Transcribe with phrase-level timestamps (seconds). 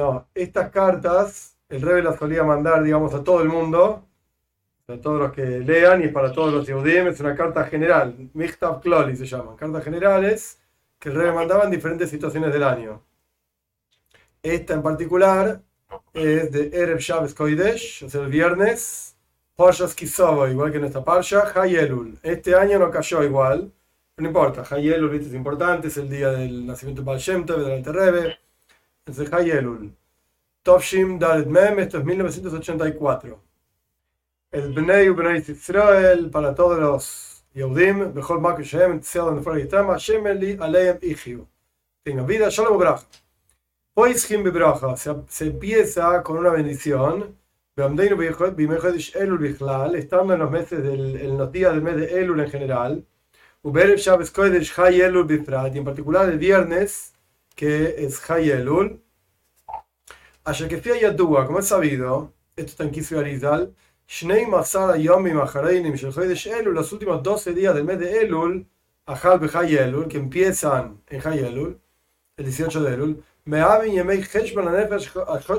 [0.00, 4.08] No, estas cartas el Rebbe las solía mandar, digamos, a todo el mundo,
[4.88, 8.30] a todos los que lean y es para todos los Yehudim, es una carta general,
[8.32, 10.58] Michtav Kloli se llaman, cartas generales
[10.98, 13.02] que el Rebbe mandaba en diferentes situaciones del año.
[14.42, 15.60] Esta en particular
[16.14, 19.16] es de Erev Shabbos Koidesh, sea, el viernes,
[19.54, 22.18] Parshas Kisovo, igual que en esta Parsha, Hayelul.
[22.22, 23.70] Este año no cayó igual,
[24.16, 27.84] no importa, Hayelul es importante, es el día del nacimiento de Baal Shem Tov, del
[27.84, 28.38] Rebbe,
[29.06, 29.99] es el Hayelul.
[30.62, 33.40] Tovshim Dalet Mem, esto es 1984.
[34.52, 39.96] El Bnei Bnei Israel para todos los Yehudim, Bechol Maku Shem, Tziel en Fuera Yitama,
[39.96, 41.46] Shem Eli Aleim Ichiu.
[42.04, 43.06] Tengan vida, Shalom Bracha.
[43.94, 47.38] Poischim Bebracha, se empieza con una bendición.
[47.74, 48.16] Beamdeinu
[48.54, 52.40] Bimechodish Elul Bichlal, estando en los meses del, en los días del mes de Elul
[52.40, 53.06] en general.
[53.62, 57.14] Uberev Shabbos Kodesh Hay Elul Bifrat, y en particular el viernes,
[57.56, 59.00] que es Hay Elul.
[60.44, 63.74] Ayer que fui a Yadua, como es sabido, esto está en Kisvi Arizal,
[64.08, 68.66] Shnei Masara Yomi Mahareinim Shel Chodesh Elul, los últimos 12 días del mes de Elul,
[69.04, 71.78] Ajal Bechai Elul, que empiezan en Hay Elul,
[72.38, 75.10] el 18 de Elul, Me'avin Yemei Cheshban Anefesh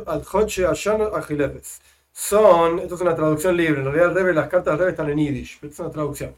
[0.07, 1.79] Al Chodche Ashan Achilefes.
[2.11, 5.09] Son, esto es una traducción libre, en realidad el Rebbe, las cartas del Rebbe están
[5.11, 6.35] en Yiddish, pero es una traducción.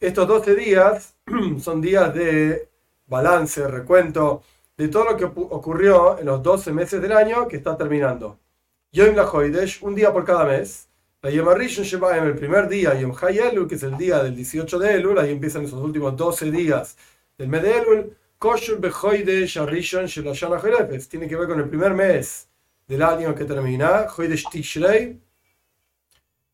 [0.00, 1.14] Estos 12 días
[1.60, 2.68] son días de
[3.08, 4.44] balance, recuento,
[4.76, 8.38] de todo lo que ocurrió en los 12 meses del año que está terminando.
[8.92, 10.88] Yom Lahoidesh, un día por cada mes.
[11.22, 11.84] La Yom Arishon
[12.14, 15.18] en el primer día, Yom Hay Elul, que es el día del 18 de Elul,
[15.18, 16.96] ahí empiezan esos últimos 12 días
[17.38, 18.16] del mes de Elul.
[18.38, 22.48] Koshur Behoidesh Arishon Shelashana Jerefes, tiene que ver con el primer mes
[22.88, 25.20] del año que termina, Hoidesh Tishrei.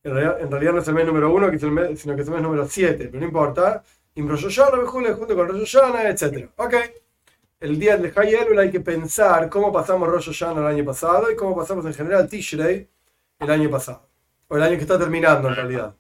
[0.05, 1.59] En realidad, en realidad no es el mes número 1,
[1.97, 3.83] sino que es el mes número 7, pero no importa.
[4.17, 6.51] Imroyoshana, junto con Rosh Hashanah, etc.
[6.57, 6.75] Ok
[7.61, 11.37] el día de Hayelul hay que pensar cómo pasamos Rosh Hashanah el año pasado y
[11.37, 12.89] cómo pasamos en general Tishrei
[13.41, 14.03] el año pasado.
[14.49, 15.95] O el año que está terminando en realidad.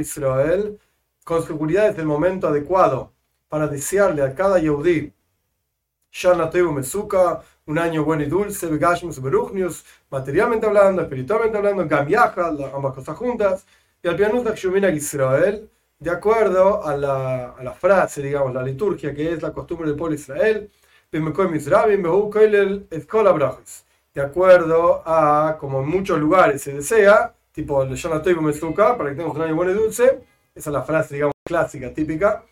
[0.00, 0.78] Israel.
[1.24, 3.12] Con seguridad es el momento adecuado
[3.48, 5.12] para desearle a cada Yehudi
[7.64, 8.68] un año bueno y dulce,
[10.10, 13.64] materialmente hablando, espiritualmente hablando, ambas cosas juntas
[14.02, 14.42] y al piano
[14.94, 19.86] Israel, de acuerdo a la, a la, frase, digamos, la liturgia que es la costumbre
[19.86, 20.68] del pueblo Israel,
[24.14, 29.16] de acuerdo a, como en muchos lugares se desea, tipo el Yonatoy Mezuka, para que
[29.16, 30.24] tengamos un año bueno y dulce,
[30.54, 32.44] esa es la frase, digamos, clásica, típica,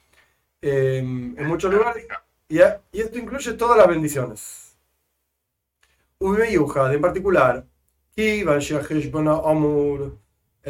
[0.62, 2.06] eh, en muchos lugares,
[2.48, 4.76] y, y, esto incluye todas las bendiciones.
[6.18, 7.64] Ubimeyuja, en particular,
[9.48, 10.16] Amur,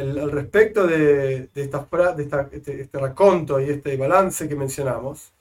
[0.01, 5.31] el, respecto de, de, esta, de esta, este, este, raconto y este balance que mencionamos,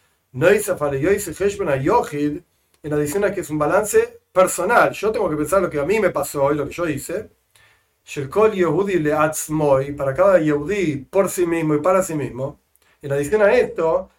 [2.83, 4.93] en adición a que es un balance personal.
[4.93, 7.31] Yo tengo que pensar lo que a mí me pasó y lo que yo hice.
[9.93, 12.59] para cada Yehudi por sí mismo y para sí mismo.
[13.03, 14.11] En adición a esto,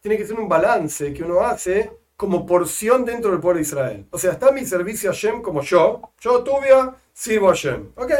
[0.00, 4.06] tiene que ser un balance que uno hace como porción dentro del pueblo de Israel.
[4.10, 8.12] O sea, está mi servicio a Shem como yo, yo Tubia, sirvo a Shem, ¿ok?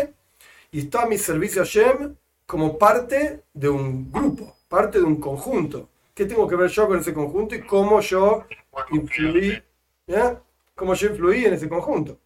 [0.70, 2.14] Y está mi servicio a Shem
[2.46, 5.88] como parte de un grupo, parte de un conjunto.
[6.14, 8.44] ¿Qué tengo que ver yo con ese conjunto y cómo yo
[8.92, 9.60] influí,
[10.06, 10.40] ¿ya?
[10.76, 12.20] cómo yo influí en ese conjunto?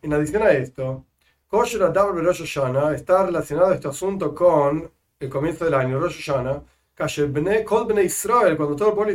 [0.00, 1.04] En adición a esto,
[2.94, 4.90] está relacionado este asunto con
[5.20, 6.62] el comienzo del año, Rosh Hashanah,
[6.96, 9.12] cuando todo el pueblo de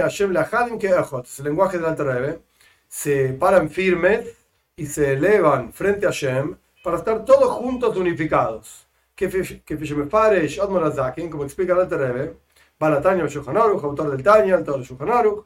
[0.00, 2.40] Hashem, Lahadim, que es el lenguaje del Alter Rebbe,
[2.88, 4.36] se paran firmes
[4.76, 8.88] y se elevan frente a Hashem para estar todos juntos unificados.
[9.14, 12.36] Que Fishemefaresh, Admon Azakin, como explica el Alter Rebbe,
[12.80, 15.44] autor del Tanya, autor del Shulchan Aruch,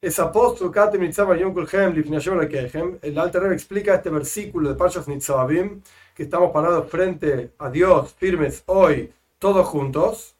[0.00, 5.06] es apóstol Katem Yom Kulchem, Livni Hashem, el Alter Rebbe explica este versículo de Parshas
[5.06, 5.80] Nitzavim,
[6.14, 10.36] que estamos parados frente a Dios firmes hoy, todos juntos.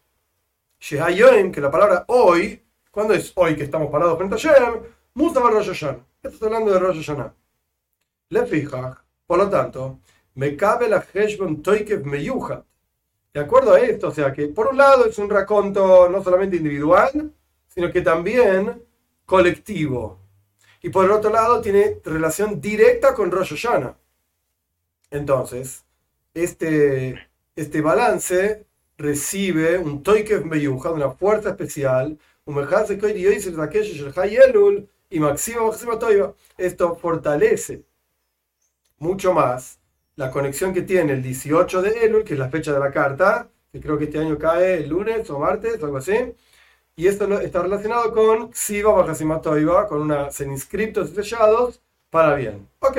[0.79, 4.83] que la palabra hoy, ¿cuándo es hoy que estamos parados frente a Shem?
[5.15, 6.05] Mustafa Rosh Hashanah.
[6.23, 7.35] Esto hablando de Rosh Hashanah.
[8.31, 10.01] Le fija, por lo tanto,
[10.35, 12.65] me cabe la Heshbon Toikev Meyuha.
[13.33, 16.57] De acuerdo a esto, o sea que por un lado es un raconto no solamente
[16.57, 17.33] individual,
[17.69, 18.83] sino que también
[19.25, 20.19] colectivo.
[20.83, 23.97] Y por el otro lado tiene relación directa con Rosh Hashanah.
[25.13, 25.85] Entonces,
[26.35, 28.67] este, este balance
[28.97, 32.55] recibe un Toikev Meyuja, una fuerza especial, un
[35.11, 35.21] y
[36.57, 37.83] Esto fortalece
[38.99, 39.79] mucho más
[40.17, 43.51] la conexión que tiene el 18 de Elul, que es la fecha de la carta,
[43.71, 46.35] que creo que este año cae el lunes o martes algo así,
[46.97, 51.83] y esto está relacionado con Siva Bajasimatoiva, con una inscriptos sellados
[52.13, 52.69] para bien.
[52.81, 52.99] Ok,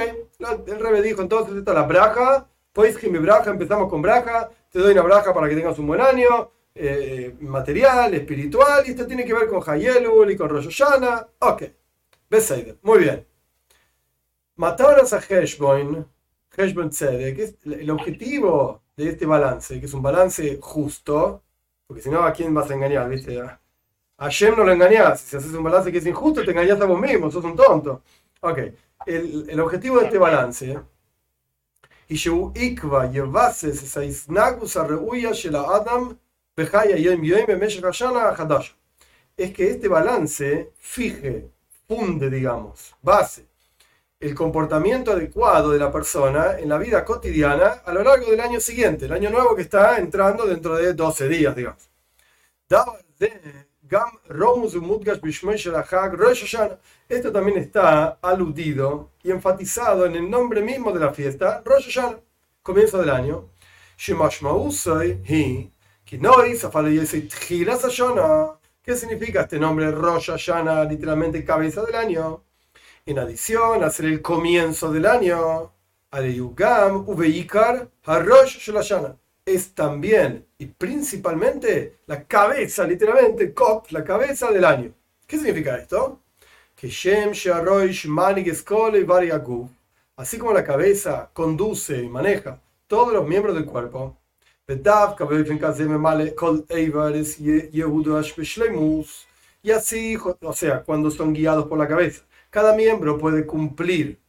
[0.65, 4.79] el Rebe dijo entonces, esta es la braja, que mi braja, empezamos con braja, te
[4.79, 9.23] doy una braja para que tengas un buen año, eh, material, espiritual, y esto tiene
[9.23, 10.81] que ver con Hayelul y con Rosh.
[11.37, 11.63] Ok,
[12.27, 13.27] Beseider, muy bien.
[14.55, 16.03] Mataras a Heshboin,
[16.57, 21.43] Heshboin Tzedek, es el objetivo de este balance, que es un balance justo,
[21.85, 23.07] porque si no, ¿a quién vas a engañar?
[23.07, 23.39] ¿Viste?
[24.17, 25.21] A Shem no lo engañas.
[25.21, 28.01] Si haces un balance que es injusto, te engañas a vos mismo, sos un tonto.
[28.41, 28.59] Ok,
[29.05, 30.79] el, el objetivo de este balance
[32.07, 33.11] y ikva
[34.05, 36.17] isnagus arreuya shela adam
[39.35, 41.49] es que este balance fije,
[41.87, 43.47] funde, digamos, base
[44.23, 48.59] el comportamiento adecuado de la persona en la vida cotidiana a lo largo del año
[48.59, 51.89] siguiente, el año nuevo que está entrando dentro de 12 días, digamos.
[57.09, 62.19] Esto también está aludido y enfatizado en el nombre mismo de la fiesta, Rosh Hashanah,
[62.61, 63.49] comienzo del año.
[68.81, 72.43] ¿Qué significa este nombre Rosh Hashanah, literalmente cabeza del año?
[73.05, 75.71] En adición, hacer el comienzo del año,
[79.45, 84.93] es también y principalmente la cabeza, literalmente, Kop, la cabeza del año.
[85.27, 86.21] ¿Qué significa esto?
[86.75, 87.31] Que Shem
[88.07, 88.51] Manig
[90.15, 94.17] así como la cabeza conduce y maneja todos los miembros del cuerpo,
[99.61, 104.19] y así, o sea, cuando son guiados por la cabeza, cada miembro puede cumplir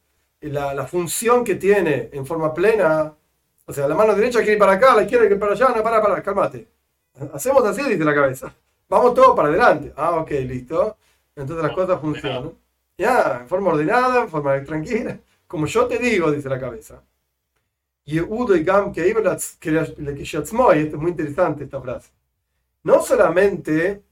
[0.41, 3.13] la, la función que tiene en forma plena.
[3.65, 5.69] O sea, la mano derecha quiere ir para acá, la izquierda quiere ir para allá,
[5.75, 6.67] no, para, para, cálmate.
[7.33, 8.53] Hacemos así, dice la cabeza.
[8.87, 9.93] Vamos todos para adelante.
[9.95, 10.97] Ah, ok, listo.
[11.35, 12.51] Entonces las cosas funcionan.
[12.97, 15.17] Ya, en forma ordenada, en forma tranquila.
[15.47, 17.01] Como yo te digo, dice la cabeza.
[18.05, 22.11] Yehudo y Gam que esto es muy interesante esta frase.
[22.83, 24.03] No solamente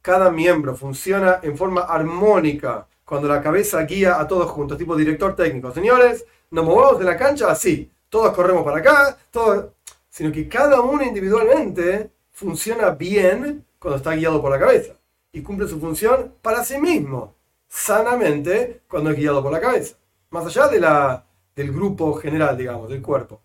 [0.00, 5.34] cada miembro funciona en forma armónica cuando la cabeza guía a todos juntos, tipo director
[5.34, 5.72] técnico.
[5.72, 9.72] Señores, nos movemos de la cancha así, todos corremos para acá, todos...
[10.10, 14.92] sino que cada uno individualmente funciona bien cuando está guiado por la cabeza
[15.32, 17.34] y cumple su función para sí mismo,
[17.68, 19.96] sanamente, cuando es guiado por la cabeza.
[20.28, 21.24] Más allá de la
[21.56, 23.40] del grupo general, digamos, del cuerpo.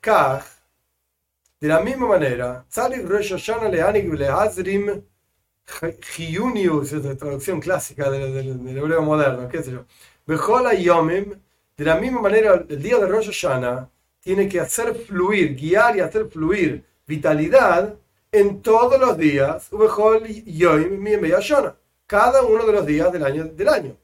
[0.00, 0.44] Kaj,
[1.58, 2.66] de la misma manera,
[6.18, 9.86] Hiyunius, es la traducción clásica del, hebreo moderno, qué sé yo.
[10.26, 11.40] Bejola Yomim,
[11.76, 13.88] de la misma manera, el día de Rosh Hashanah
[14.20, 17.94] tiene que hacer fluir, guiar y hacer fluir vitalidad
[18.32, 19.70] en todos los días,
[22.06, 23.44] cada uno de los días del año.
[23.44, 23.96] Del año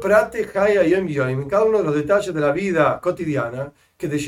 [0.00, 4.18] prate en cada uno de los detalles de la vida cotidiana, que de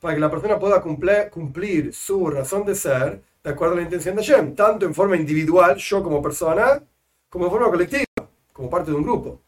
[0.00, 3.82] para que la persona pueda cumplir, cumplir su razón de ser de acuerdo a la
[3.82, 6.82] intención de Hashem, tanto en forma individual, yo como persona,
[7.30, 8.04] como en forma colectiva,
[8.52, 9.40] como parte de un grupo.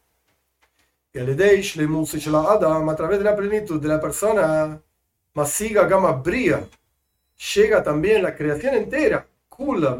[1.15, 1.27] Y el
[2.35, 4.81] Adam, a través de la plenitud de la persona,
[5.35, 6.67] Masiga Gama Bria,
[7.53, 9.95] llega también la creación entera, Kula,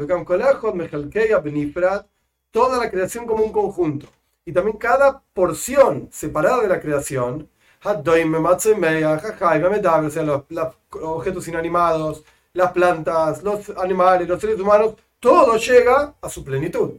[1.38, 2.04] Benifrat,
[2.50, 4.08] toda la creación como un conjunto.
[4.44, 7.48] Y también cada porción separada de la creación,
[7.84, 8.02] o
[10.10, 16.28] sea, los, los objetos inanimados, las plantas, los animales, los seres humanos, todo llega a
[16.28, 16.94] su plenitud.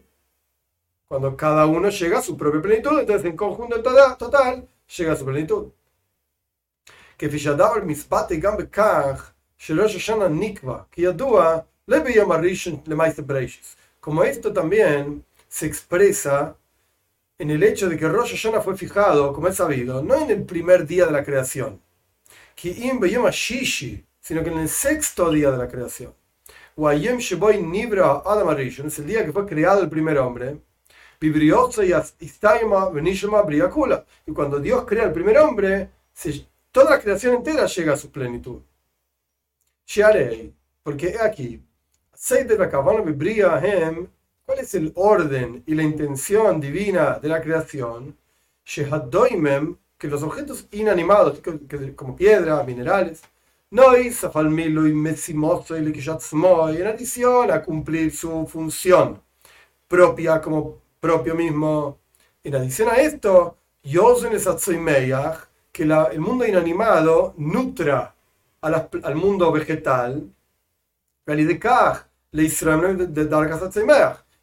[1.07, 5.15] Cuando cada uno llega a su propia plenitud, entonces en conjunto total, total llega a
[5.15, 5.71] su plenitud.
[7.17, 9.33] Que misbate gambe kach,
[10.29, 12.25] nikva, que yadua, le le
[14.00, 16.57] Como esto también se expresa
[17.38, 20.45] en el hecho de que Rosh Hashanah fue fijado, como es sabido, no en el
[20.45, 21.81] primer día de la creación,
[22.55, 26.13] sino que en el sexto día de la creación.
[26.77, 27.31] Es
[29.00, 30.57] el día que fue creado el primer hombre.
[34.25, 35.89] Y cuando Dios crea el primer hombre,
[36.72, 38.62] toda la creación entera llega a su plenitud.
[40.84, 41.63] Porque aquí,
[44.45, 48.15] ¿Cuál es el orden y la intención divina de la creación?
[49.98, 51.41] que los objetos inanimados,
[51.95, 53.22] como piedra, minerales,
[53.72, 54.12] no y
[56.72, 59.22] y en adición a cumplir su función
[59.88, 62.00] propia como propio mismo.
[62.43, 63.57] En adición a esto,
[65.71, 68.15] que el mundo inanimado nutra
[68.62, 70.27] al mundo vegetal,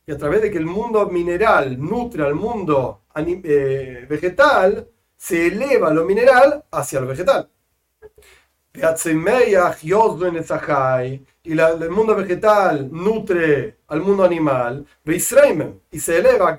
[0.07, 5.92] y a través de que el mundo mineral nutre al mundo eh, vegetal, se eleva
[5.92, 7.49] lo mineral hacia lo vegetal.
[11.45, 16.57] Y el mundo vegetal nutre al mundo animal, y se eleva,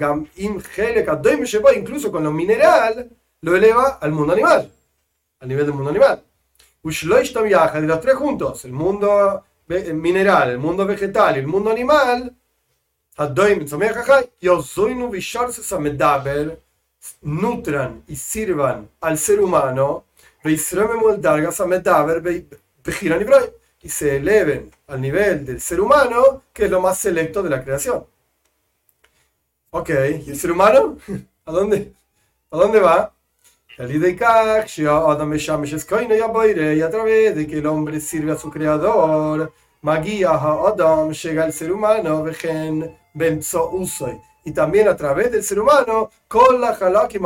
[1.76, 3.10] incluso con lo mineral,
[3.42, 4.70] lo eleva al mundo animal,
[5.40, 6.22] al nivel del mundo animal.
[6.84, 9.46] De los tres juntos, el mundo
[9.94, 12.36] mineral, el mundo vegetal y el mundo animal,
[17.22, 20.04] nutran y sirvan al ser humano
[23.84, 27.64] y se eleven al nivel del ser humano, que es lo más selecto de la
[27.64, 28.06] creación.
[29.72, 29.90] Ok,
[30.26, 30.98] ¿y el ser humano?
[31.46, 31.94] ¿A dónde?
[32.50, 33.14] ¿A dónde va?
[33.78, 33.82] Y
[36.82, 39.52] a través de que el hombre sirve a su creador,
[39.84, 42.24] Adam llega el ser humano,
[44.46, 47.20] y también a través del ser humano, con la halak y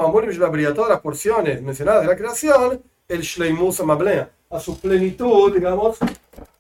[0.74, 5.98] todas las porciones mencionadas de la creación, el Shleimus Mablea, a su plenitud, digamos,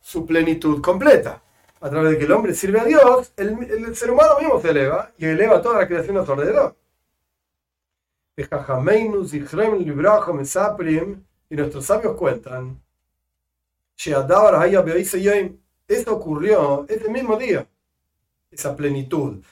[0.01, 1.41] su plenitud completa.
[1.79, 4.69] A través de que el hombre sirve a Dios, el, el ser humano mismo se
[4.69, 6.75] eleva y eleva toda la creación a su alrededor.
[11.49, 12.81] Y nuestros sabios cuentan,
[15.87, 17.67] esto ocurrió ese mismo día,
[18.51, 19.43] esa plenitud.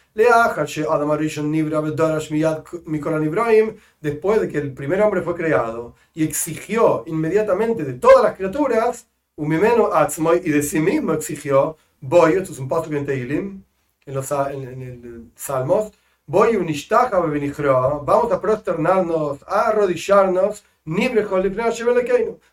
[4.02, 9.08] Después de que el primer hombre fue creado y exigió inmediatamente de todas las criaturas,
[9.38, 13.64] y de sí mismo exigió, voy, esto es un paso en Teilim,
[14.06, 15.92] en los en, el Salmos,
[16.26, 20.64] voy vamos a prosternarnos, a arrodillarnos,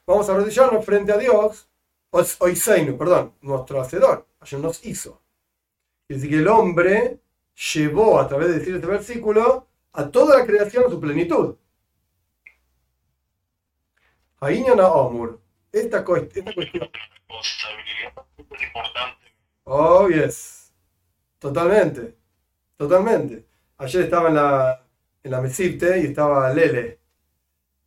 [0.06, 1.68] vamos a arrodillarnos frente a Dios,
[2.40, 5.22] Oiseinu, perdón, nuestro hacedor, ayer nos hizo.
[6.12, 7.20] Es decir, que el hombre
[7.72, 11.56] llevó a través de decir este versículo a toda la creación a su plenitud.
[14.38, 15.40] Omur.
[15.72, 16.90] Esta, esta cuestión.
[19.64, 20.74] Oh, yes.
[21.38, 22.14] Totalmente.
[22.76, 23.46] Totalmente.
[23.78, 24.86] Ayer estaba en la,
[25.22, 27.00] en la mesite y estaba Lele.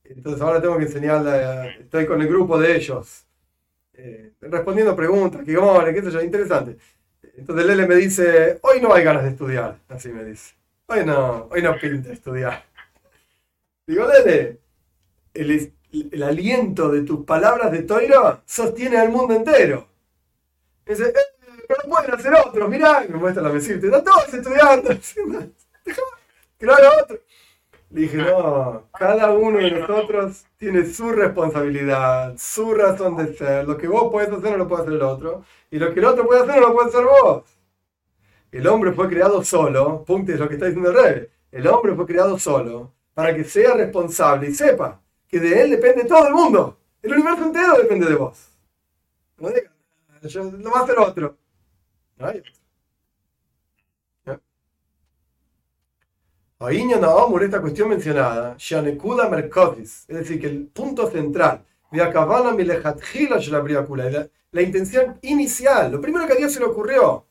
[0.04, 1.82] Entonces ahora tengo que enseñarle.
[1.82, 3.28] Estoy con el grupo de ellos.
[3.94, 6.78] Eh, respondiendo preguntas, que vamos, qué sé yo, interesante.
[7.38, 10.56] Entonces Lele me dice, hoy no hay ganas de estudiar, así me dice.
[10.88, 12.64] Hoy no, hoy no pinta estudiar.
[13.86, 14.60] Digo, Lele,
[15.34, 19.88] el, aliento de tus palabras de Toiro sostiene al mundo entero.
[20.86, 24.34] Y dice, eh, pero pueden hacer otros, mirá, y me muestra la mesita, están todos
[24.34, 24.90] estudiando.
[26.60, 27.20] lo haga otro.
[27.96, 33.66] Dije, no, cada uno de nosotros tiene su responsabilidad, su razón de ser.
[33.66, 35.46] Lo que vos podés hacer no lo puede hacer el otro.
[35.72, 37.44] Y lo que el otro puede hacer no lo puede hacer vos.
[38.52, 41.28] El hombre fue creado solo, punto es lo que está diciendo el rey.
[41.54, 46.04] El hombre fue creado solo para que sea responsable y sepa que de él depende
[46.04, 46.78] todo el mundo.
[47.02, 48.50] El universo entero depende de vos.
[49.38, 49.72] No digas,
[50.36, 51.38] lo va a hacer otro.
[52.18, 52.65] No hay otro.
[57.44, 61.66] Esta cuestión mencionada, es decir, que el punto central,
[64.52, 67.26] la intención inicial, lo primero que a Dios se le ocurrió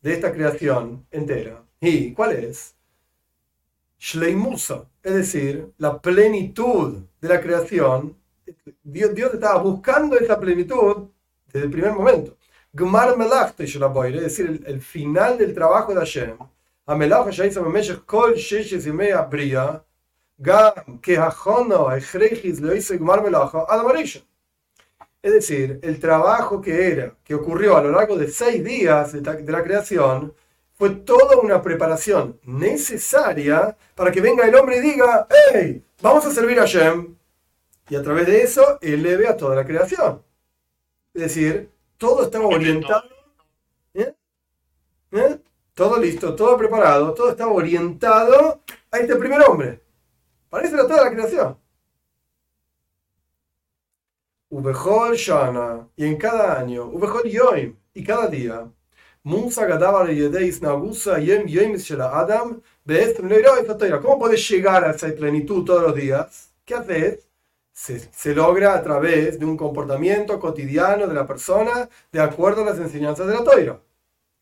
[0.00, 1.62] de esta creación entera.
[1.80, 2.74] ¿Y cuál es?
[3.98, 8.16] Shleimusa, es decir, la plenitud de la creación.
[8.82, 11.08] Dios, Dios estaba buscando esa plenitud
[11.52, 12.36] desde el primer momento.
[12.72, 16.38] Gmar melach es decir, el, final del trabajo de Hashem.
[16.89, 19.71] המלאכה שהייתה במשך כל ששת ימי הבריאה,
[20.41, 20.69] גם
[21.01, 24.21] כהכונו הכרחיס לא יעשה גמר מלאכה על המראשון.
[25.23, 29.51] Es decir, el trabajo que era, que ocurrió a lo largo de seis días de
[29.51, 30.35] la creación,
[30.77, 36.31] fue toda una preparación necesaria para que venga el hombre y diga, hey, vamos a
[36.31, 37.15] servir a Shem.
[37.89, 40.21] Y a través de eso eleve a toda la creación.
[41.13, 43.09] Es decir, todo estaba orientado.
[43.95, 44.13] ¿eh?
[45.11, 45.39] ¿Eh?
[45.80, 48.60] Todo listo, todo preparado, todo estaba orientado
[48.90, 49.80] a este primer hombre.
[50.50, 51.56] Para eso era toda la creación.
[54.50, 58.70] Ubejol Shana, y en cada año, Ubejol Yoim, y cada día,
[64.02, 66.52] ¿Cómo puedes llegar a esa plenitud todos los días?
[66.62, 67.26] ¿Qué haces?
[67.72, 72.78] Se, logra a través de un comportamiento cotidiano de la persona de acuerdo a las
[72.78, 73.80] enseñanzas de la Toira.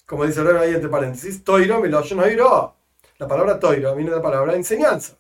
[0.08, 1.82] Como dice el ahí entre paréntesis, Toiro
[3.18, 5.18] La palabra Toiro viene de la palabra enseñanza.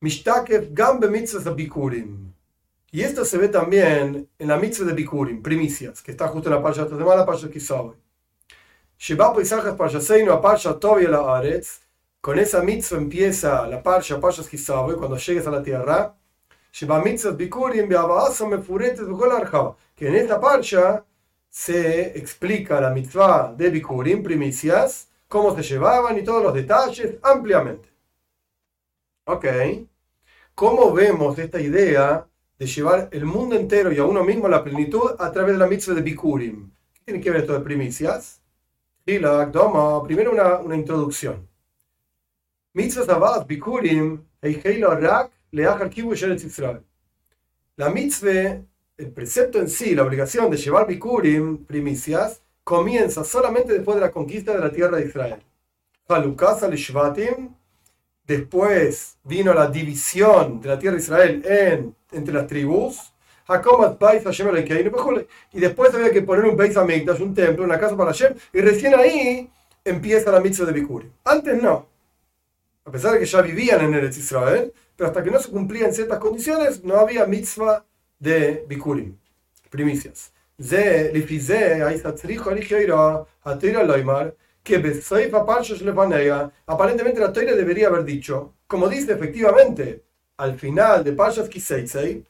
[0.00, 2.32] Mishtakev Gambe mitzvah Bikurim.
[2.90, 6.56] Y esto se ve también en la mitzvah de Bikurim, primicias, que está justo en
[6.56, 7.94] la parcha de esta semana, la parcha Kisabe.
[8.98, 11.82] Sheba Paisajas Parchaseinu a parcha Tovia la Aretz.
[12.20, 16.12] Con esa mitzvah empieza la parcha, parcha Kisabe, cuando llegues a la tierra.
[16.72, 19.76] Sheba mitzvah Bikurim Beabaasa Bukol Arjaba.
[19.94, 21.04] Que en esta parcha
[21.56, 27.88] se explica la mitzvah de Bikurim, primicias, cómo se llevaban y todos los detalles ampliamente.
[29.24, 29.46] Ok.
[30.54, 34.62] ¿Cómo vemos esta idea de llevar el mundo entero y a uno mismo a la
[34.62, 36.70] plenitud a través de la mitzvah de Bikurim?
[36.92, 38.42] ¿Qué tiene que ver esto de primicias?
[39.06, 41.48] Primero una, una introducción.
[42.74, 45.30] Mitzvah Zabat Bikurim Rak
[46.44, 46.82] Israel.
[47.76, 48.60] La mitzvah,
[48.98, 54.10] el precepto en sí, la obligación de llevar Bikurim, primicias, comienza solamente después de la
[54.10, 55.42] conquista de la tierra de Israel.
[56.08, 56.74] Halukas al
[58.26, 63.12] Después vino la división de la tierra de Israel en, entre las tribus.
[65.52, 68.34] Y después había que poner un Beis Hamikdash, un templo, una casa para Hashem.
[68.52, 69.48] Y recién ahí
[69.84, 71.12] empieza la mitzvah de Bikurim.
[71.24, 71.86] Antes no.
[72.84, 75.92] A pesar de que ya vivían en Eretz Israel, pero hasta que no se cumplían
[75.92, 77.84] ciertas condiciones, no había mitzvah
[78.18, 79.16] de Bikurim.
[79.70, 80.32] Primicias.
[80.58, 81.82] Ze, lifize,
[84.66, 84.78] que
[86.66, 90.02] aparentemente la Torah debería haber dicho, como dice efectivamente
[90.38, 92.24] al final de Parshas Kiseitsei,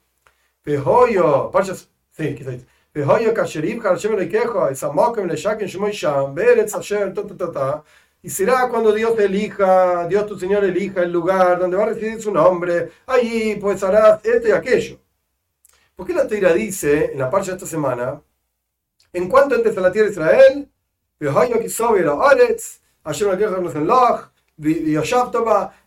[0.63, 7.23] Pehoyo, Parshas, sí, Kiseitsei, Pehoyo Kasherib, Hashem Leikejo, Esamokem Leshaken Shemoy Sham, Beretz Hashem, ta,
[7.23, 7.85] ta, ta,
[8.23, 12.21] y será cuando Dios elija, Dios tu Señor elija el lugar donde va a residir
[12.21, 14.99] su nombre, allí pues harás esto y aquello.
[15.97, 18.21] ¿Por qué la Torah dice en la parcha de esta semana,
[19.15, 20.69] en cuanto entres a la tierra de Israel,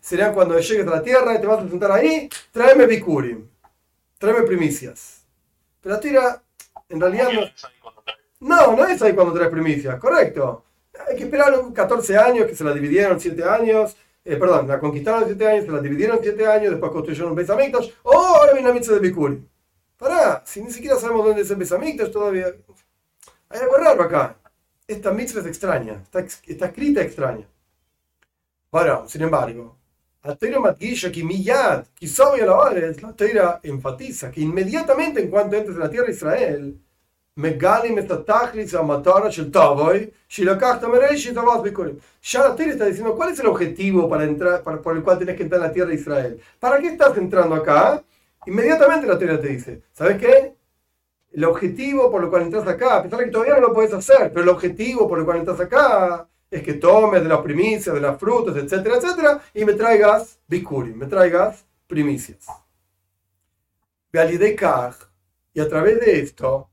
[0.00, 3.48] Serían cuando llegues a la tierra y te vas a sentar ahí, tráeme bikurim,
[4.18, 5.24] tráeme primicias.
[5.80, 6.42] Pero la tira,
[6.88, 7.28] en realidad
[8.40, 8.76] no.
[8.76, 10.64] No, es ahí cuando traes primicias, correcto.
[11.08, 15.24] Hay que esperar 14 años, que se la dividieron 7 años, eh, perdón, la conquistaron
[15.26, 18.74] 7 años, se la dividieron 7 años, después construyeron un Besamikdash, oh, ahora viene la
[18.74, 19.49] mitzvah de Bikurim.
[20.00, 22.46] Pará, si ni siquiera sabemos dónde es el Besamikdash todavía.
[23.50, 24.36] Hay algo raro acá
[24.90, 27.46] esta mitzvah es extraña, está, está escrita extraña.
[28.72, 29.76] Ahora, sin embargo,
[30.22, 30.52] la Torah
[33.16, 36.80] que la enfatiza que inmediatamente en cuanto entres en la tierra de Israel,
[37.36, 37.96] Megalim
[42.22, 45.18] Ya la Torah está diciendo cuál es el objetivo para entrar, para, por el cual
[45.18, 46.40] tienes que entrar en la tierra de Israel.
[46.58, 48.02] ¿Para qué estás entrando acá?
[48.46, 50.54] Inmediatamente la Torah te dice, ¿sabes qué?
[51.32, 53.92] el objetivo por lo cual entras acá, a pesar de que todavía no lo puedes
[53.92, 57.94] hacer, pero el objetivo por el cual entras acá es que tomes de las primicias,
[57.94, 62.46] de las frutas, etcétera, etcétera, y me traigas bikurim, me traigas primicias.
[64.12, 66.68] Y a través de esto,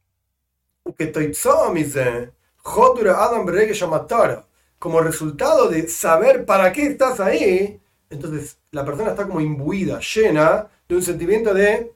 [4.80, 10.68] como resultado de saber para qué estás ahí, entonces la persona está como imbuida, llena
[10.88, 11.92] de un sentimiento de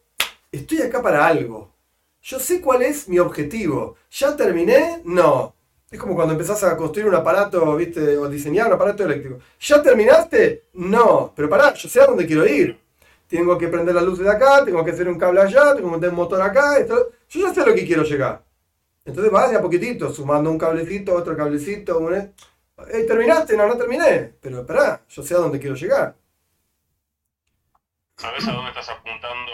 [0.52, 1.72] estoy acá para algo
[2.22, 3.96] yo sé cuál es mi objetivo.
[4.12, 5.02] ¿Ya terminé?
[5.04, 5.56] No.
[5.90, 8.18] Es como cuando empezás a construir un aparato, ¿viste?
[8.18, 9.40] O diseñar un aparato eléctrico.
[9.60, 10.66] ¿Ya terminaste?
[10.74, 11.34] No.
[11.36, 12.80] Pero pará, yo sé a dónde quiero ir.
[13.28, 15.96] Tengo que prender las luces de acá, tengo que hacer un cable allá, tengo que
[15.96, 16.78] meter un motor acá.
[16.78, 17.12] Esto...
[17.30, 18.44] Yo ya sé a lo que quiero llegar.
[19.04, 21.98] Entonces vas de a poquitito, sumando un cablecito, otro cablecito.
[21.98, 22.14] Un...
[22.14, 22.34] Eh,
[23.08, 23.58] ¿Terminaste?
[23.58, 24.34] No, no terminé.
[24.40, 26.16] Pero pará, yo sé a dónde quiero llegar.
[28.22, 29.52] ¿Sabes a dónde estás apuntando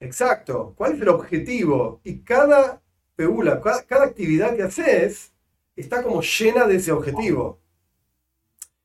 [0.00, 0.72] Exacto.
[0.74, 2.00] ¿Cuál es el objetivo?
[2.02, 2.80] Y cada
[3.14, 5.34] peula, cada, actividad que haces
[5.76, 7.60] está como llena de ese objetivo.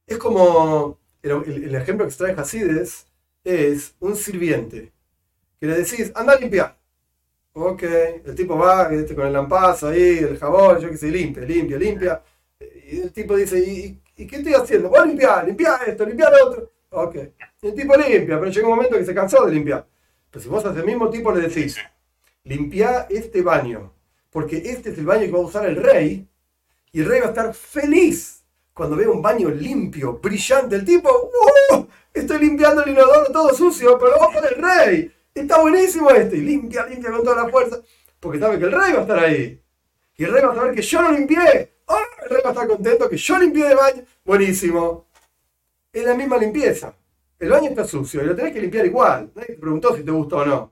[0.05, 3.07] Es como el, ejemplo que trae Hasides
[3.45, 4.91] es un sirviente
[5.61, 6.77] que le decís, anda a limpiar.
[7.53, 11.77] Ok, el tipo va con el lampazo ahí, el jabón, yo qué sé, limpia, limpia,
[11.77, 12.23] limpia.
[12.59, 14.89] Y el tipo dice, ¿y, qué estoy haciendo?
[14.89, 16.70] Voy a limpiar, limpiar esto, limpiar lo otro.
[16.91, 17.15] Ok.
[17.61, 19.87] el tipo limpia, pero llega un momento que se cansó de limpiar.
[20.29, 21.77] Pero si vos a ese mismo tipo le decís,
[22.43, 23.93] limpia este baño,
[24.29, 26.27] porque este es el baño que va a usar el rey,
[26.91, 30.75] y el rey va a estar feliz cuando vea un baño limpio, brillante.
[30.75, 31.09] El tipo,
[31.71, 31.85] ¡Uh!
[32.13, 35.13] Estoy limpiando el inodoro todo sucio, pero con el rey.
[35.33, 36.37] Está buenísimo este.
[36.37, 37.79] Y limpia, limpia con toda la fuerza.
[38.19, 39.61] Porque sabe que el rey va a estar ahí.
[40.17, 41.71] Y el rey va a saber que yo lo limpié.
[41.85, 41.97] ¡Oh!
[42.23, 44.03] El rey va a estar contento que yo limpié el baño.
[44.25, 45.05] Buenísimo.
[45.93, 46.95] Es la misma limpieza.
[47.37, 49.31] El baño está sucio y lo tenés que limpiar igual.
[49.35, 50.71] Nadie te preguntó si te gustó o no.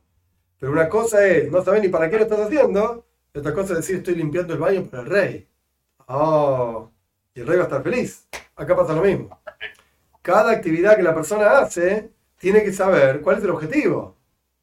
[0.59, 3.05] Pero una cosa es no saber ni para qué lo estás haciendo.
[3.33, 5.47] Y otra cosa es decir estoy limpiando el baño para el rey.
[6.07, 6.89] Oh,
[7.33, 8.27] y el rey va a estar feliz.
[8.55, 9.37] Acá pasa lo mismo.
[10.21, 14.15] Cada actividad que la persona hace tiene que saber cuál es el objetivo.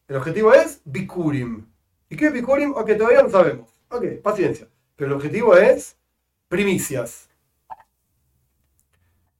[0.09, 1.66] El objetivo es Bikurim.
[2.09, 2.73] ¿Y qué es Bikurim?
[2.73, 3.71] Ok, todavía no sabemos.
[3.90, 4.69] Ok, paciencia.
[4.97, 5.97] Pero el objetivo es
[6.49, 7.29] primicias.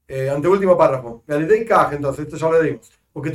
[0.09, 1.25] Eh, anteúltimo párrafo.
[1.27, 2.91] Entonces, esto ya lo dimos.
[3.13, 3.31] Porque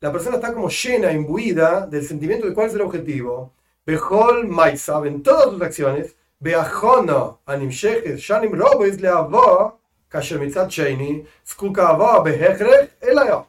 [0.00, 3.52] la persona está como llena, imbuida del sentimiento de cuál es el objetivo.
[3.84, 11.88] Bejol Maisa, en todas sus acciones, Beajono, Animsheches, Shanim Robes, Leavo, Kasher Mitzat Sheini, Skuka
[11.88, 13.46] Ava, Behechrech, Elayo.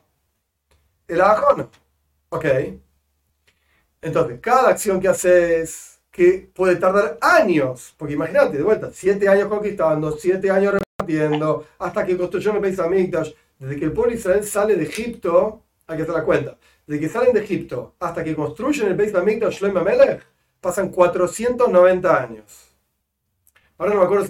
[1.08, 1.70] El Ajono.
[2.30, 2.46] Ok.
[4.02, 9.48] Entonces, cada acción que haces, que puede tardar años, porque imagínate, de vuelta, siete años
[9.48, 10.76] conquistando, siete años
[11.80, 15.64] hasta que construyó el país Amigdash, desde que el pueblo de Israel sale de Egipto,
[15.88, 19.16] hay que hacer la cuenta, desde que salen de Egipto hasta que construyen el Beis
[19.16, 20.22] Hamikdash Shloim Melech,
[20.62, 22.68] pasan 490 años.
[23.78, 24.26] Ahora no me acuerdo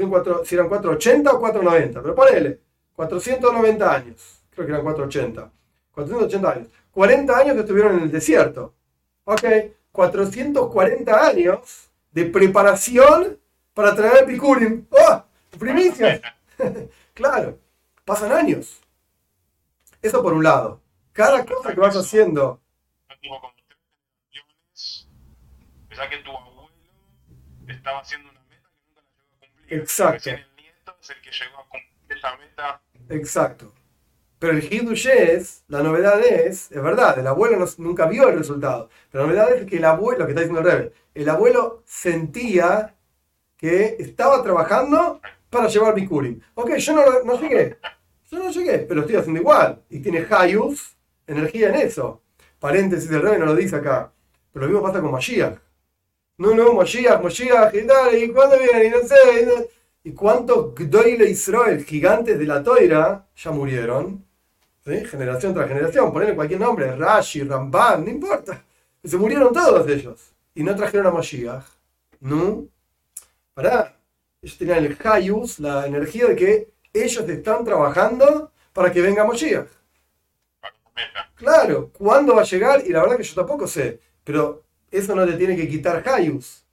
[0.45, 2.59] si, eran 480 o 490, pero ponele,
[2.93, 5.51] 490 años, creo que eran 480.
[5.91, 6.67] 480 años.
[6.91, 8.73] 40 años que estuvieron en el desierto.
[9.23, 9.43] Ok,
[9.91, 13.39] 440 años de preparación
[13.73, 14.85] para traer Picurim.
[14.91, 15.23] ¡Oh!
[15.57, 16.21] ¡Primicias!
[17.13, 17.59] claro,
[18.05, 18.81] pasan años.
[20.01, 20.81] Eso por un lado.
[21.13, 22.61] Cada cosa que vas haciendo.
[25.89, 26.69] Pensá que tu abuelo
[27.67, 29.79] estaba haciendo una meta que nunca la llegó a cumplir.
[29.79, 30.29] Exacto.
[30.29, 32.81] El nieto es el que llegó a cumplir esa meta.
[33.09, 33.73] Exacto.
[34.39, 35.07] Pero el Hidush
[35.67, 38.89] la novedad es, es verdad, el abuelo nunca vio el resultado.
[39.11, 42.95] Pero la novedad es que el abuelo, lo que está diciendo el el abuelo sentía
[43.57, 46.39] que estaba trabajando para llevar Bikurim.
[46.55, 47.77] Ok, yo no, no llegué.
[48.29, 49.81] Yo no llegué, pero estoy haciendo igual.
[49.89, 52.21] Y tiene Hayus, energía en eso.
[52.59, 54.11] Paréntesis del Rebbe no lo dice acá.
[54.51, 55.57] Pero lo mismo pasa con Mashiach.
[56.37, 59.69] No, no, Mashiach, Mashiach, y tal, y cuándo viene, y no sé.
[60.03, 64.25] Y cuántos Gdoile Israel, gigantes de la toira, ya murieron.
[64.85, 65.05] ¿Sí?
[65.05, 68.63] Generación tras generación, ponerle cualquier nombre, Rashi, Ramban, no importa.
[69.03, 70.33] Se murieron todos ellos.
[70.55, 71.65] Y no trajeron a Mashiach.
[72.19, 72.67] No.
[73.53, 73.96] Pará.
[74.41, 79.67] Ellos tenían el Hayus, la energía de que ellos están trabajando para que venga Mashiach.
[81.35, 82.83] Claro, ¿cuándo va a llegar?
[82.85, 83.99] Y la verdad que yo tampoco sé.
[84.23, 86.65] Pero eso no te tiene que quitar Hayus.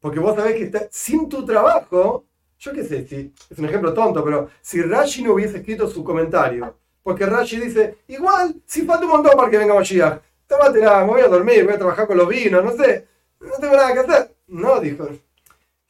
[0.00, 2.26] Porque vos sabés que está, sin tu trabajo,
[2.58, 6.02] yo qué sé, si, es un ejemplo tonto, pero si Rashi no hubiese escrito su
[6.02, 11.06] comentario, porque Rashi dice, igual, si falta un montón para que venga Mashiach, tómatela, me
[11.06, 13.06] voy a dormir, voy a trabajar con los vinos, no sé,
[13.40, 14.34] no tengo nada que hacer.
[14.48, 15.08] No, dijo,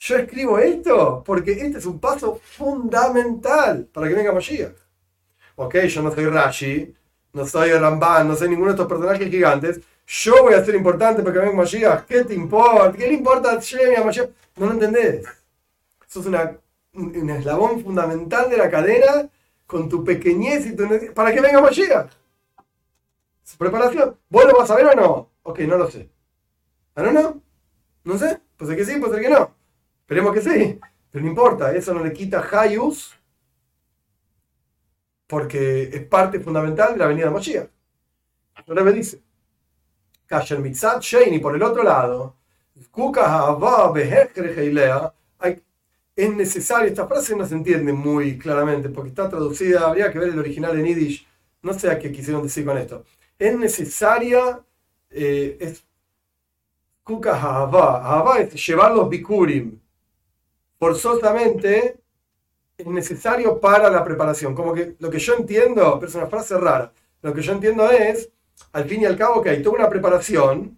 [0.05, 4.75] yo escribo esto porque este es un paso fundamental para que venga Mashiach.
[5.55, 6.95] Ok, yo no soy Rashi,
[7.33, 11.23] no soy Ramban, no soy ninguno de estos personajes gigantes, yo voy a ser importante
[11.23, 12.05] para que venga Mashiach.
[12.07, 12.93] ¿Qué te importa?
[12.99, 13.55] ¿Qué le importa a
[14.05, 14.29] Mashiach?
[14.57, 15.25] No lo entendés.
[16.09, 16.59] Eso es una,
[16.95, 19.29] un eslabón fundamental de la cadena
[19.69, 20.85] con tu pequeñez y tu
[21.15, 22.11] para que venga Mashiach.
[23.57, 24.17] Preparación.
[24.29, 25.31] ¿Vos lo vas a ver o no?
[25.45, 26.09] Ok, no lo sé.
[26.97, 27.41] ¿Ah, no, no?
[28.03, 28.41] No sé.
[28.57, 29.62] Puede ser que sí, puede ser que no.
[30.03, 30.81] Esperemos que sí.
[31.11, 33.15] Pero no importa, eso no le quita Hayus
[35.27, 37.69] porque es parte fundamental de la venida de Mashiach.
[38.67, 39.23] Lo me dice.
[40.27, 42.37] Kasher Mitzat Sheini, por el otro lado,
[46.15, 50.31] es necesario, esta frase no se entiende muy claramente porque está traducida, habría que ver
[50.31, 51.27] el original en Yiddish,
[51.63, 53.05] no sé a qué quisieron decir con esto.
[53.39, 54.61] Es necesaria,
[55.11, 55.85] eh, es
[57.03, 57.69] Kuka
[58.39, 59.82] es llevar los Bikurim,
[60.83, 62.01] forzosamente
[62.77, 64.53] es necesario para la preparación.
[64.53, 67.89] Como que lo que yo entiendo, pero es una frase rara, lo que yo entiendo
[67.89, 68.29] es
[68.73, 70.77] al fin y al cabo que hay toda una preparación.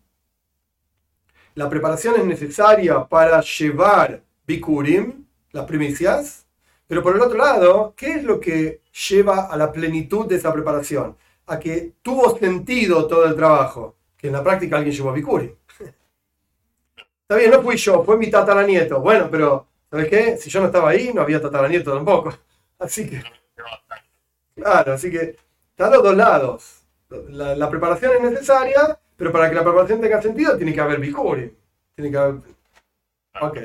[1.55, 6.45] La preparación es necesaria para llevar Bikurim, las primicias,
[6.87, 10.53] pero por el otro lado, ¿qué es lo que lleva a la plenitud de esa
[10.53, 11.17] preparación?
[11.47, 15.55] A que tuvo sentido todo el trabajo, que en la práctica alguien llevó Bikurim.
[17.23, 19.01] Está bien, no fui yo, fue mi tataranieto.
[19.01, 20.37] Bueno, pero ¿sabes qué?
[20.37, 22.35] Si yo no estaba ahí, no había tataranieto tampoco.
[22.78, 23.22] Así que.
[24.57, 25.37] Claro, así que
[25.70, 26.85] está a los dos lados
[27.28, 31.57] la, preparación es necesaria, pero para que la preparación tenga sentido tiene que haber bikuri.
[31.94, 32.40] Tiene que haber...
[33.40, 33.59] Ok.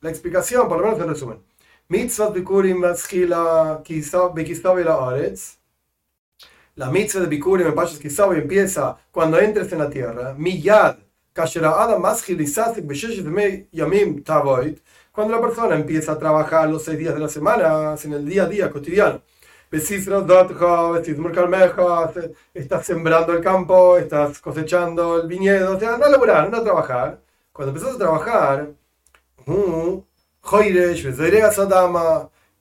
[0.00, 1.42] La explicación, por lo menos en resumen.
[1.88, 2.82] Mitzvah bikurim
[6.74, 10.34] La mitzvah de bikurim en Pashas Kisav empieza cuando entres en la tierra.
[10.36, 10.98] Miyad.
[15.12, 18.44] Cuando la persona empieza a trabajar los seis días de la semana, en el día
[18.44, 19.22] a día cotidiano
[22.54, 26.62] estás sembrando el campo, estás cosechando el viñedo, o sea, anda a laburar, anda a
[26.62, 27.22] trabajar.
[27.52, 28.68] Cuando empezás a trabajar,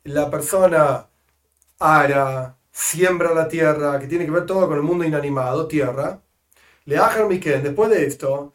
[0.03, 1.07] la persona
[1.79, 6.21] ara, siembra la tierra, que tiene que ver todo con el mundo inanimado, tierra.
[6.85, 6.97] Le
[7.29, 8.53] Miken, después de esto,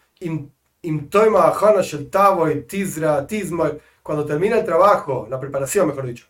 [4.02, 6.26] cuando termina el trabajo, la preparación, mejor dicho,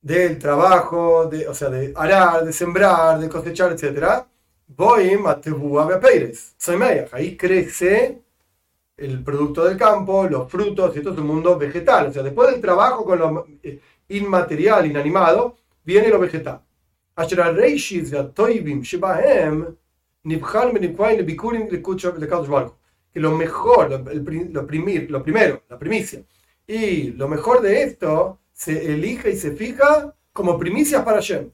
[0.00, 4.24] del trabajo, de, o sea, de arar, de sembrar, de cosechar, etc.
[4.68, 6.00] Voy a
[6.56, 6.78] Soy
[7.12, 8.22] Ahí crece
[8.96, 12.08] el producto del campo, los frutos y todo el mundo vegetal.
[12.08, 16.60] O sea, después del trabajo con lo eh, inmaterial, inanimado, viene lo vegetal.
[23.14, 26.22] Que lo mejor, lo, lo, primir, lo primero, la primicia,
[26.66, 31.50] y lo mejor de esto se elige y se fija como primicias para Hashem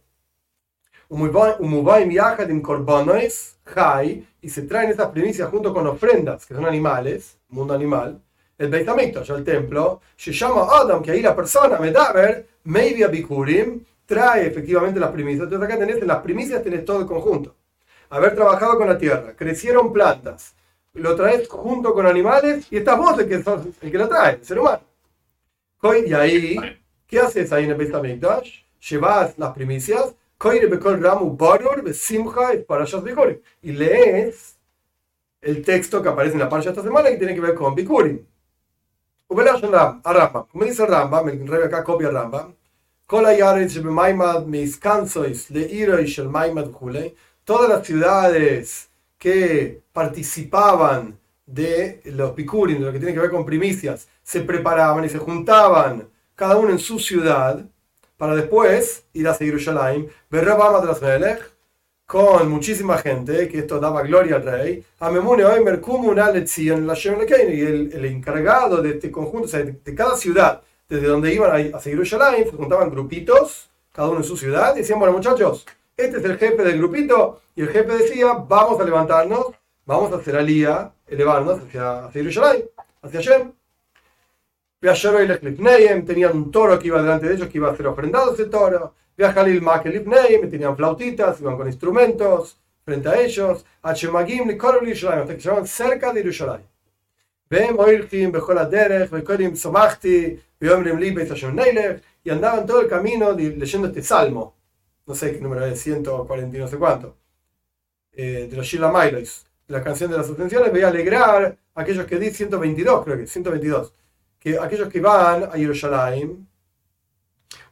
[4.42, 8.20] y se traen estas primicias junto con ofrendas, que son animales, mundo animal,
[8.57, 8.87] el Beit
[9.23, 15.01] ya el templo, se llama Adam, que ahí la persona, Medaber, Meivia Bikurim, trae efectivamente
[15.01, 15.44] las primicias.
[15.44, 17.57] Entonces acá tenés, en las primicias tenés todo el conjunto.
[18.11, 20.55] Haber trabajado con la tierra, crecieron plantas,
[20.94, 24.44] lo traes junto con animales y estás vos el que, el que lo trae, el
[24.44, 24.83] ser humano.
[26.07, 26.57] Y ahí,
[27.07, 28.22] ¿qué haces ahí en el Beit
[28.81, 30.14] Llevas las primicias
[33.62, 34.59] y lees
[35.42, 38.24] el texto que aparece en la parcha esta semana que tiene que ver con Bikurim.
[39.26, 42.55] Como dice Rambam, el rey acá copia Rambam,
[47.44, 48.89] todas las ciudades
[49.20, 55.04] que participaban de los Bikurim, de lo que tiene que ver con primicias, se preparaban
[55.04, 57.62] y se juntaban cada uno en su ciudad
[58.16, 60.09] para después ir a Jerusalén,
[62.06, 65.80] con muchísima gente, que esto daba gloria al rey, a Memune Oimer
[66.56, 71.76] y el, encargado de este conjunto, o sea, de, cada ciudad, desde donde iban a,
[71.76, 75.66] a Jerusalén, se juntaban grupitos, cada uno en su ciudad, y decían, bueno muchachos,
[76.00, 79.46] este es el jefe del grupito, y el jefe decía, vamos a levantarnos,
[79.86, 82.64] vamos a hacer alía, elevarnos hacia, hacia Jerusalén,
[83.02, 83.52] hacia Shem
[86.06, 88.94] tenían un toro que iba delante de ellos, que iba a ser ofrendado ese toro.
[89.18, 89.62] Jalil
[90.50, 93.66] tenían flautitas, iban con instrumentos frente a ellos.
[93.82, 96.66] Hachemagim, hasta que llegaban cerca de Yerushalayim.
[102.22, 104.54] Y andaban todo el camino leyendo este salmo.
[105.11, 107.16] No sé qué número es, 140 no sé cuánto.
[108.12, 109.44] Eh, de los Shila Mailois.
[109.66, 110.70] La canción de las ascensiones.
[110.70, 113.92] Voy a alegrar a aquellos que di 122, creo que 122
[114.38, 116.46] que aquellos que van a Jerusalén,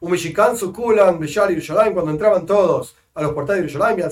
[0.01, 4.05] Umishikan Sukulan, Beshar Jerusalén, cuando entraban todos a los portales de Jerusalén,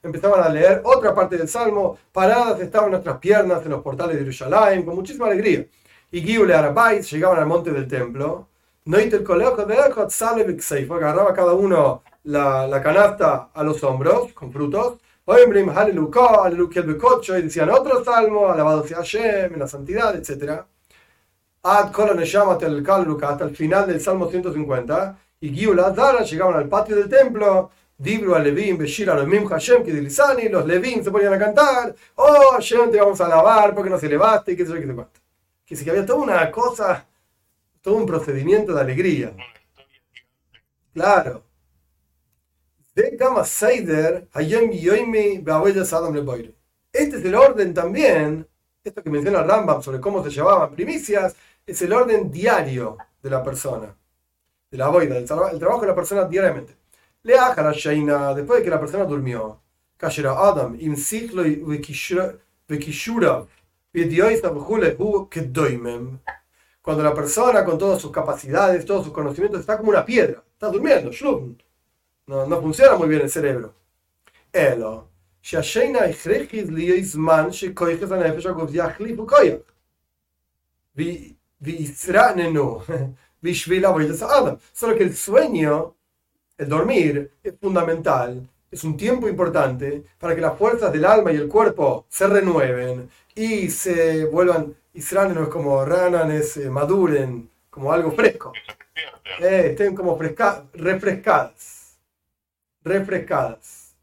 [0.00, 4.20] empezaban a leer otra parte del Salmo, paradas estaban nuestras piernas en los portales de
[4.20, 5.66] Jerusalén, con muchísima alegría.
[6.12, 8.46] Y Giule Arabait llegaban al monte del templo,
[8.86, 9.74] el colegio de
[10.94, 16.86] agarraba cada uno la, la canasta a los hombros con frutos, Oimbrim, Haleluka, Aleluya el
[16.86, 20.62] Bekocho, y decían otro salmo, alabado sea Hashem, en la santidad, etc.
[21.64, 26.54] Ad Kola llama el Kaluka, hasta el final del salmo 150, y Giula Zara llegaban
[26.54, 31.02] al patio del templo, Dibru a Levim, Beshir a Mim Hashem, que Dilizani, los Levim
[31.02, 34.56] se ponían a cantar, oh Hashem, te vamos a alabar porque no se elevaste, y
[34.56, 35.20] qué sé yo, qué sé cuánto.
[35.66, 37.04] Que que había toda una cosa,
[37.86, 39.32] todo un procedimiento de alegría.
[40.92, 41.44] Claro.
[46.92, 48.44] Este es el orden también,
[48.82, 53.40] esto que menciona Rambam sobre cómo se llevaban primicias, es el orden diario de la
[53.40, 53.96] persona,
[54.68, 56.74] de la boida, el, trabajo de la persona diariamente.
[57.22, 59.60] Le la Shaina, después de que la persona durmió,
[60.00, 60.76] Adam,
[66.86, 70.68] cuando la persona con todas sus capacidades, todos sus conocimientos, está como una piedra, está
[70.68, 71.10] durmiendo,
[72.28, 73.74] no, no funciona muy bien el cerebro.
[74.52, 75.08] Elo.
[84.72, 85.96] Solo que el sueño,
[86.56, 91.36] el dormir, es fundamental, es un tiempo importante para que las fuerzas del alma y
[91.36, 98.10] el cuerpo se renueven y se vuelvan Israel es como rananes, eh, maduren, como algo
[98.12, 98.52] fresco.
[99.40, 101.76] Eh, estén como fresca, refrescadas
[102.86, 103.94] refrescadas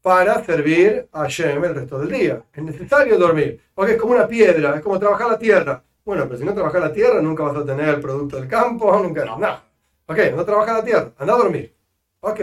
[0.00, 2.42] para servir a Shem el resto del día.
[2.52, 5.82] Es necesario dormir, porque es como una piedra, es como trabajar la tierra.
[6.04, 8.96] Bueno, pero si no trabajas la tierra, nunca vas a tener el producto del campo,
[8.98, 9.38] nunca, no.
[9.38, 9.64] nada.
[10.06, 11.74] Ok, no trabajas la tierra, anda a dormir.
[12.20, 12.40] Ok.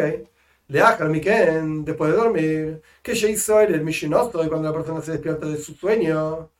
[0.67, 5.01] Le mi Miken, después de dormir, que ya hizo el Mishinosto, y cuando la persona
[5.01, 6.51] se despierta de su sueño,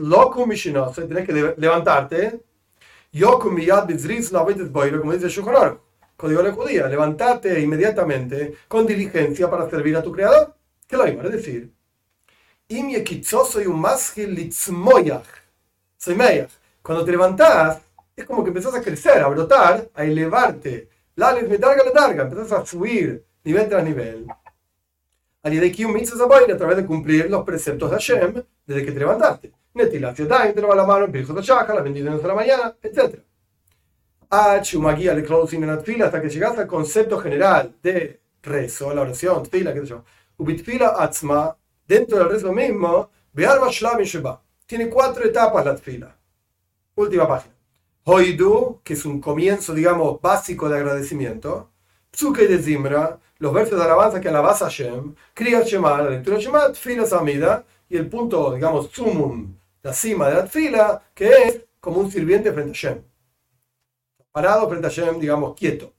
[0.00, 2.40] loco Mishinosto, tienes que levantarte
[3.86, 4.42] bizriz la
[5.00, 5.78] como dice Shulchan
[6.16, 10.54] Código de la inmediatamente con diligencia para servir a tu creador.
[10.86, 11.72] ¿Qué lo es decir?
[16.82, 17.12] Cuando te
[18.16, 20.88] es como que empezás a crecer, a brotar, a elevarte.
[21.16, 24.26] La me la larga, empezás a subir nivel tras nivel.
[25.44, 29.52] A través de cumplir los preceptos de Hashem desde que te levantaste.
[29.74, 33.18] Netilat Yadayim, te la mano, Birjot Shaka, las bendiciones de la mañana, etc.
[34.96, 39.00] guía le closing en la fila hasta que llegas al concepto general de rezo, la
[39.02, 40.04] oración, fila, qué sé yo.
[40.36, 44.40] Ubitfila Atzma, dentro del rezo mismo, Be'arba Shlam Sheba.
[44.66, 46.16] Tiene cuatro etapas la fila.
[46.94, 47.54] Última página.
[48.04, 51.70] Hoidu, que es un comienzo, digamos, básico de agradecimiento.
[52.10, 55.16] Psuke de Zimra, los versos de alabanza que alabas a Hashem.
[55.34, 57.64] Kriya Shema, la lectura Shema, Tfila Samida.
[57.88, 62.52] Y el punto, digamos, sumum la cima de la fila, que es como un sirviente
[62.52, 63.02] frente a Shem.
[64.30, 65.92] Parado frente a Shem, digamos, quieto.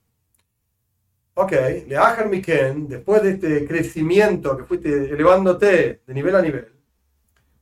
[1.34, 1.52] Ok,
[1.86, 6.72] le ajan Miken, después de este crecimiento que fuiste elevándote de nivel a nivel,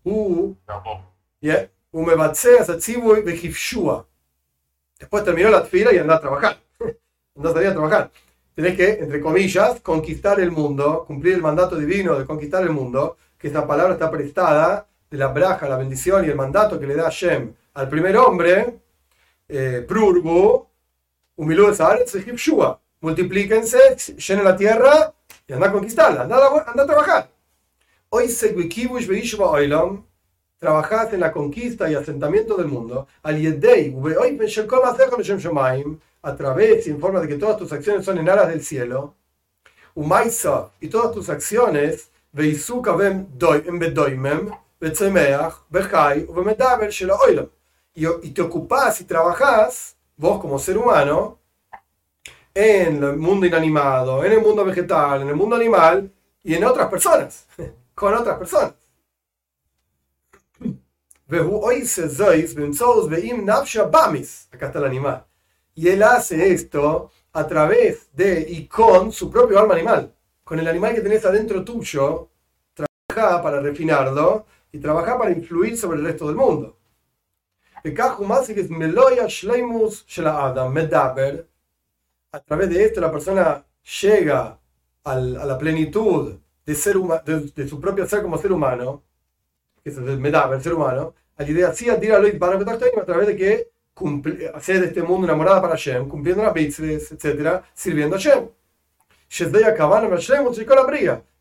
[0.05, 0.55] uh,
[1.41, 1.69] yeah,
[5.01, 6.61] Después terminó la fila y andó a trabajar.
[7.35, 8.11] andó a salir a trabajar.
[8.55, 13.17] Tenés que, entre comillas, conquistar el mundo, cumplir el mandato divino de conquistar el mundo,
[13.39, 16.95] que esta palabra está prestada de la braja, la bendición y el mandato que le
[16.95, 18.81] da Shem al primer hombre,
[19.49, 20.67] eh, Prurgu,
[21.35, 25.13] Humilú de multiplíquense, llenen la tierra
[25.47, 27.31] y anda a conquistarla, anda a, anda a trabajar.
[28.11, 30.05] Hoy Segwikibush Beishua Oilam,
[30.59, 34.39] trabajás en la conquista y asentamiento del mundo, al Yedei, hoy
[36.23, 39.15] a través y en forma de que todas tus acciones son en aras del cielo,
[39.95, 42.11] Umaisa, y todas tus acciones,
[47.95, 51.39] y te ocupás y trabajás, vos como ser humano,
[52.55, 56.11] en el mundo inanimado, en el mundo vegetal, en el mundo animal
[56.43, 57.47] y en otras personas,
[57.95, 58.75] con otras personas.
[64.53, 65.25] Acá está el animal.
[65.75, 70.13] Y él hace esto a través de y con su propio alma animal.
[70.45, 72.29] Con el animal que tenés adentro tuyo,
[72.75, 76.77] trabaja para refinarlo y trabajar para influir sobre el resto del mundo.
[82.33, 83.65] A través de esto la persona
[84.03, 84.59] llega
[85.05, 89.03] a la plenitud de, ser de, su propio ser como ser humano,
[89.83, 93.71] que es el medaber, el ser humano, a la idea así a través de que
[94.55, 98.49] hacer de este mundo una morada para Hashem, cumpliendo las mitzvahs, etc., sirviendo a Hashem.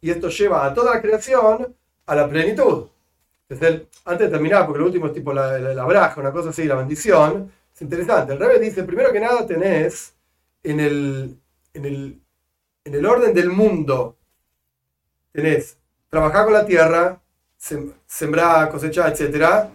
[0.01, 2.87] Y esto lleva a toda la creación a la plenitud
[4.05, 6.75] antes de terminar, porque lo último es tipo la, la, braja, una cosa así, la
[6.75, 8.33] bendición, es interesante.
[8.33, 10.13] El revés dice, primero que nada tenés
[10.63, 11.37] en el,
[11.73, 12.21] en el,
[12.85, 14.15] en el orden del mundo,
[15.31, 15.77] tenés
[16.09, 17.19] trabajar con la tierra,
[18.07, 19.69] sembrar, cosechar, etc.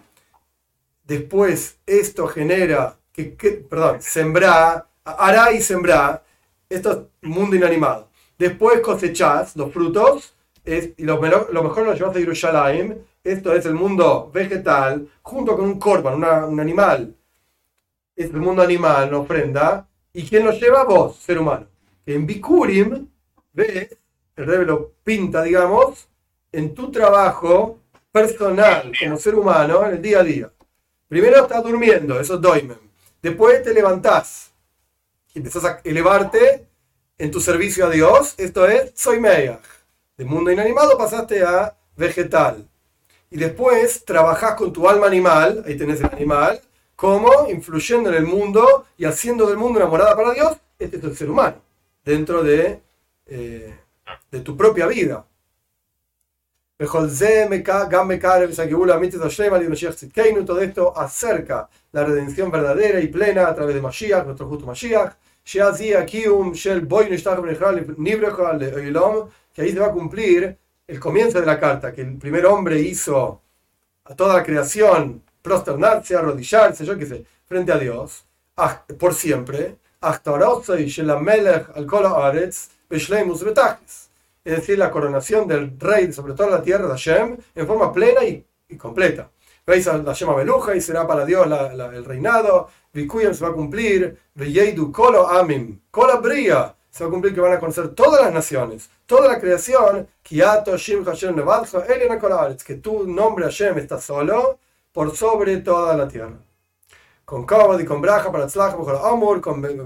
[1.07, 3.23] Después esto genera, que,
[3.69, 6.23] perdón, sembrar, hará y sembrar,
[6.69, 8.09] esto es mundo inanimado.
[8.37, 13.65] Después cosechás los frutos, es, y lo, lo mejor lo llevas a Yerushalayim, esto es
[13.65, 17.15] el mundo vegetal, junto con un corban, un animal.
[18.13, 19.87] Es el mundo animal, una ofrenda.
[20.11, 20.83] ¿Y quién lo lleva?
[20.83, 21.67] Vos, ser humano.
[22.05, 23.07] En Bikurim,
[23.53, 23.95] ves,
[24.35, 26.07] el rebe lo pinta, digamos,
[26.51, 27.79] en tu trabajo
[28.11, 30.51] personal como ser humano en el día a día.
[31.07, 32.79] Primero estás durmiendo, eso es doimen.
[33.21, 34.51] Después te levantás
[35.33, 36.67] y empezás a elevarte
[37.17, 38.35] en tu servicio a Dios.
[38.37, 39.59] Esto es soy meya.
[40.17, 42.67] Del mundo inanimado pasaste a vegetal
[43.29, 46.61] y después trabajás con tu alma animal, ahí tenés el animal,
[46.95, 51.03] como influyendo en el mundo y haciendo del mundo una morada para Dios, este es
[51.03, 51.57] el ser humano,
[52.03, 52.81] dentro de,
[53.27, 53.75] eh,
[54.31, 55.25] de tu propia vida.
[60.45, 65.13] Todo esto acerca la redención verdadera y plena a través de Mashiach, nuestro justo Mashiach,
[65.43, 65.59] que
[69.61, 70.55] ahí se va a cumplir
[70.87, 73.41] el comienzo de la carta, que el primer hombre hizo
[74.05, 78.23] a toda la creación prosternarse, arrodillarse, yo qué sé, frente a Dios,
[78.99, 79.77] por siempre,
[84.47, 88.23] es decir, la coronación del rey sobre toda la tierra de Hashem en forma plena
[88.23, 88.45] y,
[88.77, 89.29] completa.
[89.65, 93.53] Veis a la Shema Beluja y será para Dios el reinado, Vikuyam se va a
[93.53, 98.21] cumplir, Veyeidu Kolo Amim, Kola Bria, se va a cumplir que van a conocer todas
[98.21, 100.41] las naciones, toda la creación, que
[102.75, 104.59] tu nombre Hashem está solo
[104.93, 106.39] por sobre toda la tierra.
[107.25, 108.95] con Kavod y con Braja para Tzlach, con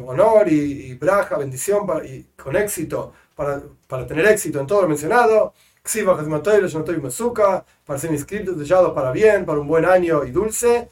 [0.07, 4.83] honor y, y Braja, bendición para, y con éxito, para, para tener éxito en todo
[4.83, 5.53] lo mencionado.
[7.85, 10.89] Para ser inscritos, sellados para bien, para un buen año y dulce.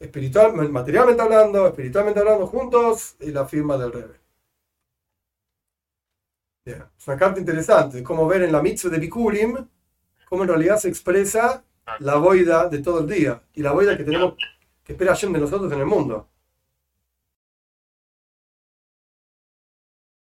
[0.00, 4.20] Espiritual, materialmente hablando, espiritualmente hablando, juntos, y la firma del Rebbe.
[6.64, 6.90] Yeah.
[6.98, 9.68] Es una carta interesante, como ver en la mitzvah de Bikurim,
[10.28, 11.62] cómo en realidad se expresa
[11.98, 14.34] la boida de todo el día y la boida que tenemos
[14.82, 16.28] que espera Hashem de nosotros en el mundo.